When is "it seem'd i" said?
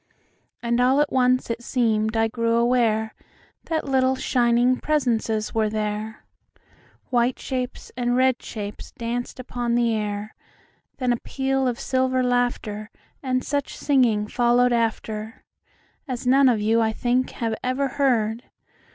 1.51-2.27